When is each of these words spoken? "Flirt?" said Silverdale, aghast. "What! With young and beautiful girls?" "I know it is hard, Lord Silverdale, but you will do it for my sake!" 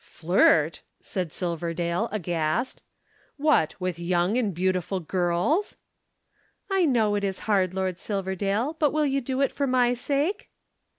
"Flirt?" 0.03 0.81
said 0.99 1.31
Silverdale, 1.31 2.09
aghast. 2.11 2.81
"What! 3.37 3.79
With 3.79 3.99
young 3.99 4.35
and 4.35 4.51
beautiful 4.51 4.99
girls?" 4.99 5.77
"I 6.71 6.85
know 6.85 7.13
it 7.13 7.23
is 7.23 7.41
hard, 7.45 7.75
Lord 7.75 7.99
Silverdale, 7.99 8.75
but 8.79 8.87
you 8.87 8.93
will 8.93 9.21
do 9.21 9.41
it 9.41 9.51
for 9.51 9.67
my 9.67 9.93
sake!" 9.93 10.49